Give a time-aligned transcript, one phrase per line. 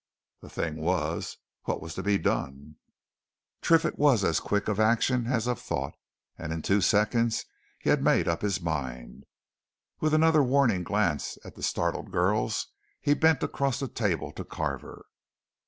[0.39, 2.77] The thing was what was to be done?
[3.61, 5.93] Triffitt was as quick of action as of thought
[6.39, 7.45] in two seconds
[7.77, 9.27] he had made up his mind.
[9.99, 12.65] With another warning glance at the startled girls,
[12.99, 15.05] he bent across the table to Carver.